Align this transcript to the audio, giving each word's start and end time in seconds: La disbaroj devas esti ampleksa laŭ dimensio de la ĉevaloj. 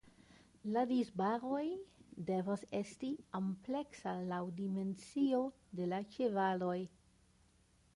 La 0.75 0.81
disbaroj 0.91 1.61
devas 2.31 2.65
esti 2.81 3.11
ampleksa 3.43 4.17
laŭ 4.33 4.43
dimensio 4.63 5.47
de 5.81 5.93
la 5.95 6.05
ĉevaloj. 6.17 6.79